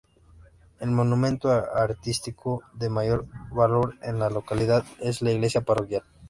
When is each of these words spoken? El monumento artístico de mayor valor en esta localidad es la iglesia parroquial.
El 0.79 0.89
monumento 0.89 1.51
artístico 1.51 2.63
de 2.73 2.89
mayor 2.89 3.27
valor 3.51 3.99
en 4.01 4.15
esta 4.15 4.31
localidad 4.31 4.83
es 4.99 5.21
la 5.21 5.31
iglesia 5.31 5.61
parroquial. 5.61 6.01